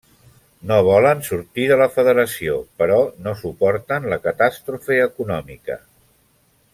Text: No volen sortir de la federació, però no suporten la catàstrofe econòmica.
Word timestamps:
No 0.69 0.77
volen 0.87 1.19
sortir 1.27 1.65
de 1.71 1.77
la 1.81 1.87
federació, 1.97 2.57
però 2.81 2.97
no 3.27 3.35
suporten 3.45 4.11
la 4.15 4.21
catàstrofe 4.27 5.01
econòmica. 5.07 5.81